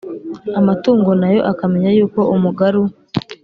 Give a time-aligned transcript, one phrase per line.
[0.59, 2.83] amatungo na yo akamenya yuko umugaru